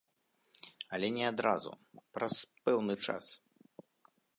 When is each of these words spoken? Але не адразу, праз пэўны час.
Але 0.97 1.07
не 1.19 1.25
адразу, 1.33 1.71
праз 2.17 2.35
пэўны 2.67 2.93
час. 3.07 3.25